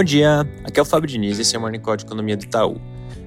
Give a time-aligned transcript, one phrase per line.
[0.00, 2.34] Bom dia, aqui é o Fábio Diniz e esse é o Morning Call de Economia
[2.34, 2.80] do Itaú.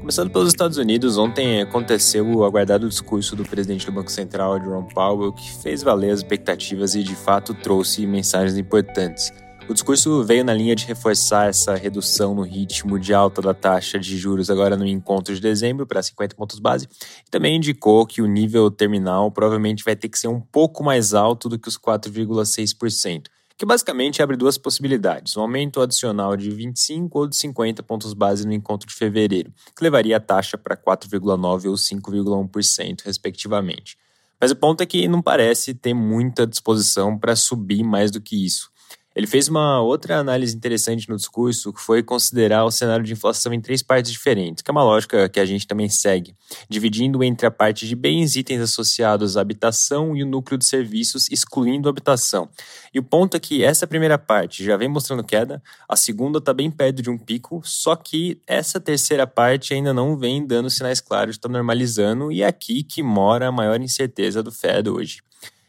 [0.00, 4.92] Começando pelos Estados Unidos, ontem aconteceu o aguardado discurso do presidente do Banco Central, Jerome
[4.92, 9.32] Powell, que fez valer as expectativas e de fato trouxe mensagens importantes.
[9.68, 13.96] O discurso veio na linha de reforçar essa redução no ritmo de alta da taxa
[13.96, 16.88] de juros agora no encontro de dezembro para 50 pontos base
[17.24, 21.14] e também indicou que o nível terminal provavelmente vai ter que ser um pouco mais
[21.14, 27.18] alto do que os 4,6% que basicamente abre duas possibilidades: um aumento adicional de 25
[27.18, 31.66] ou de 50 pontos base no encontro de fevereiro, que levaria a taxa para 4,9%
[31.66, 33.96] ou 5,1%, respectivamente.
[34.40, 38.44] Mas o ponto é que não parece ter muita disposição para subir mais do que
[38.44, 38.70] isso.
[39.16, 43.50] Ele fez uma outra análise interessante no discurso, que foi considerar o cenário de inflação
[43.50, 46.36] em três partes diferentes, que é uma lógica que a gente também segue,
[46.68, 50.66] dividindo entre a parte de bens e itens associados à habitação e o núcleo de
[50.66, 52.46] serviços, excluindo a habitação.
[52.92, 56.52] E o ponto é que essa primeira parte já vem mostrando queda, a segunda está
[56.52, 61.00] bem perto de um pico, só que essa terceira parte ainda não vem dando sinais
[61.00, 64.90] claros de estar tá normalizando, e é aqui que mora a maior incerteza do Fed
[64.90, 65.22] hoje.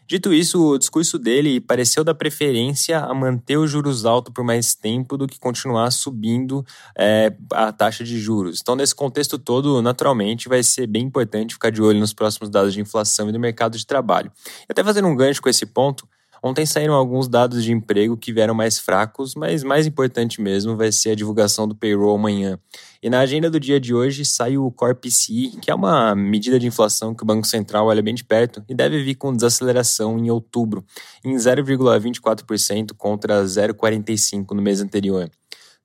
[0.07, 4.73] Dito isso, o discurso dele pareceu dar preferência a manter os juros altos por mais
[4.73, 6.65] tempo do que continuar subindo
[6.97, 8.59] é, a taxa de juros.
[8.61, 12.73] Então, nesse contexto todo, naturalmente, vai ser bem importante ficar de olho nos próximos dados
[12.73, 14.31] de inflação e do mercado de trabalho.
[14.61, 16.07] E até fazendo um gancho com esse ponto,
[16.43, 20.91] Ontem saíram alguns dados de emprego que vieram mais fracos, mas mais importante mesmo vai
[20.91, 22.59] ser a divulgação do payroll amanhã.
[23.01, 26.59] E na agenda do dia de hoje sai o Core PCI, que é uma medida
[26.59, 30.17] de inflação que o Banco Central olha bem de perto e deve vir com desaceleração
[30.17, 30.83] em outubro,
[31.23, 35.29] em 0,24% contra 0,45% no mês anterior.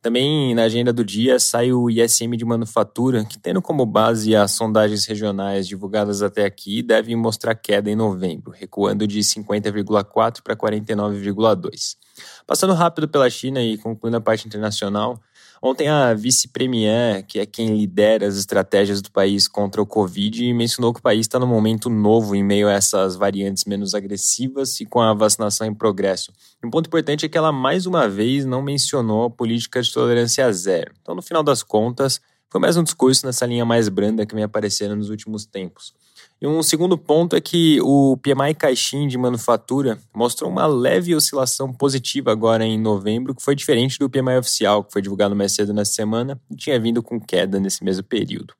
[0.02, 4.50] Também na agenda do dia sai o ISM de manufatura, que tendo como base as
[4.50, 11.96] sondagens regionais divulgadas até aqui, deve mostrar queda em novembro, recuando de 50,4 para 49,2.
[12.44, 15.20] Passando rápido pela China e concluindo a parte internacional,
[15.64, 20.92] Ontem a vice-premier, que é quem lidera as estratégias do país contra o Covid, mencionou
[20.92, 24.84] que o país está num momento novo em meio a essas variantes menos agressivas e
[24.84, 26.32] com a vacinação em progresso.
[26.64, 30.52] Um ponto importante é que ela mais uma vez não mencionou a política de tolerância
[30.52, 30.92] zero.
[31.00, 32.20] Então, no final das contas,
[32.50, 35.94] foi mais um discurso nessa linha mais branda que vem aparecendo nos últimos tempos.
[36.42, 41.72] E um segundo ponto é que o PMI Caixin de manufatura mostrou uma leve oscilação
[41.72, 45.72] positiva agora em novembro, que foi diferente do PMI oficial, que foi divulgado mais cedo
[45.72, 48.54] nessa semana e tinha vindo com queda nesse mesmo período.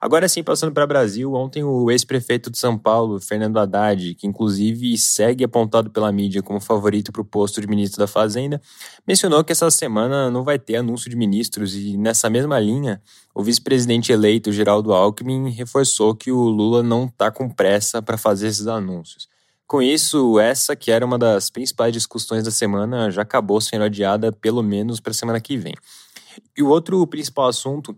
[0.00, 4.26] Agora sim, passando para o Brasil, ontem o ex-prefeito de São Paulo, Fernando Haddad, que
[4.26, 8.62] inclusive segue apontado pela mídia como favorito para o posto de ministro da Fazenda,
[9.06, 13.02] mencionou que essa semana não vai ter anúncio de ministros e nessa mesma linha,
[13.34, 18.46] o vice-presidente eleito Geraldo Alckmin reforçou que o Lula não está com pressa para fazer
[18.46, 19.28] esses anúncios.
[19.66, 24.32] Com isso, essa que era uma das principais discussões da semana já acabou sendo adiada
[24.32, 25.74] pelo menos para a semana que vem.
[26.56, 27.94] E o outro principal assunto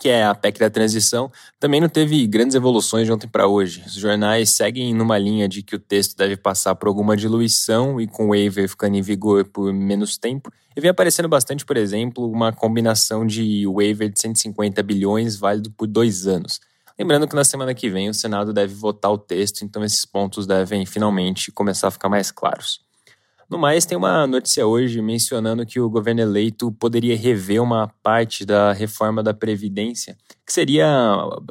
[0.00, 3.82] que é a PEC da transição, também não teve grandes evoluções de ontem para hoje.
[3.86, 8.06] Os jornais seguem numa linha de que o texto deve passar por alguma diluição e
[8.06, 10.52] com o waiver ficando em vigor por menos tempo.
[10.76, 15.86] E vem aparecendo bastante, por exemplo, uma combinação de waiver de 150 bilhões válido por
[15.86, 16.60] dois anos.
[16.98, 20.46] Lembrando que na semana que vem o Senado deve votar o texto, então esses pontos
[20.46, 22.87] devem finalmente começar a ficar mais claros.
[23.50, 28.44] No mais, tem uma notícia hoje mencionando que o governo eleito poderia rever uma parte
[28.44, 30.86] da reforma da Previdência, que seria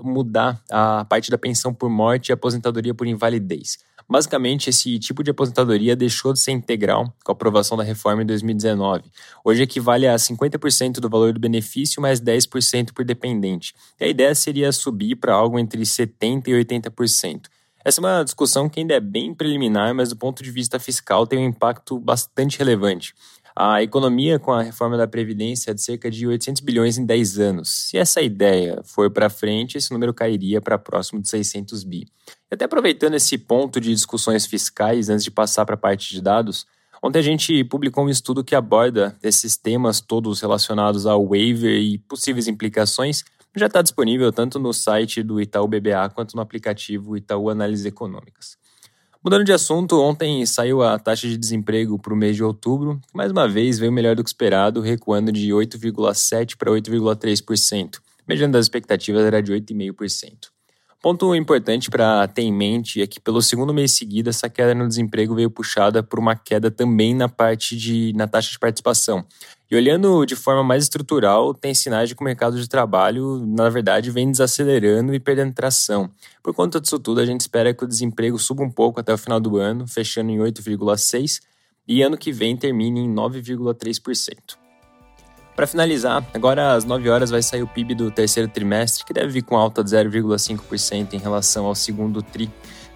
[0.04, 3.80] mudar a parte da pensão por morte e aposentadoria por invalidez.
[4.08, 8.28] Basicamente, esse tipo de aposentadoria deixou de ser integral com a aprovação da reforma em
[8.28, 9.04] 2019.
[9.44, 13.74] Hoje equivale a 50% do valor do benefício mais 10% por dependente.
[14.00, 17.48] E a ideia seria subir para algo entre 70% e 80%.
[17.88, 21.26] Essa é uma discussão que ainda é bem preliminar, mas do ponto de vista fiscal
[21.26, 23.14] tem um impacto bastante relevante.
[23.56, 27.40] A economia com a reforma da Previdência é de cerca de 800 bilhões em 10
[27.40, 27.70] anos.
[27.70, 32.10] Se essa ideia for para frente, esse número cairia para próximo de 600 bi.
[32.52, 36.22] E até aproveitando esse ponto de discussões fiscais, antes de passar para a parte de
[36.22, 36.68] dados,
[37.02, 42.00] ontem a gente publicou um estudo que aborda esses temas todos relacionados ao waiver e
[42.00, 43.24] possíveis implicações
[43.60, 48.58] já está disponível tanto no site do Itaú BBA quanto no aplicativo Itaú Análises Econômicas.
[49.24, 53.32] Mudando de assunto, ontem saiu a taxa de desemprego para o mês de outubro, mais
[53.32, 58.00] uma vez veio melhor do que esperado, recuando de 8,7% para 8,3%.
[58.28, 60.50] Mediante das expectativas era de 8,5%.
[61.00, 64.88] Ponto importante para ter em mente é que pelo segundo mês seguido essa queda no
[64.88, 69.24] desemprego veio puxada por uma queda também na parte de na taxa de participação.
[69.70, 73.70] E olhando de forma mais estrutural, tem sinais de que o mercado de trabalho, na
[73.70, 76.10] verdade, vem desacelerando e perdendo tração.
[76.42, 79.18] Por conta disso tudo, a gente espera que o desemprego suba um pouco até o
[79.18, 81.42] final do ano, fechando em 8,6
[81.88, 84.67] e ano que vem termine em 9,3%.
[85.58, 89.30] Para finalizar, agora às 9 horas vai sair o PIB do terceiro trimestre, que deve
[89.30, 92.48] vir com alta de 0,5% em relação ao segundo tri,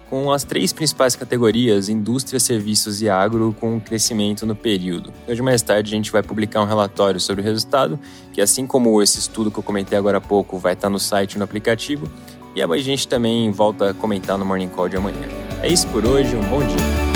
[0.08, 5.12] com as três principais categorias, indústria, serviços e agro, com crescimento no período.
[5.26, 7.98] Hoje mais tarde a gente vai publicar um relatório sobre o resultado,
[8.32, 11.32] que assim como esse estudo que eu comentei agora há pouco vai estar no site
[11.32, 12.08] e no aplicativo,
[12.54, 15.26] e a gente também volta a comentar no Morning Call de amanhã.
[15.60, 17.11] É isso por hoje, um bom dia.